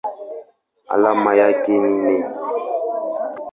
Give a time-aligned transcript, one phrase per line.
[0.87, 2.25] Alama yake ni Ne.